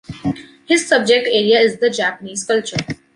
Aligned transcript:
His 0.65 0.87
subject 0.87 1.27
area 1.27 1.59
is 1.59 1.77
the 1.77 1.91
Japanese 1.91 2.43
Culture. 2.43 2.77